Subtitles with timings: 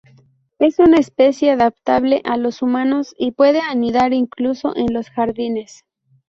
[0.57, 5.85] Es una especie adaptable a los humanos y puede anidar incluso en los jardines.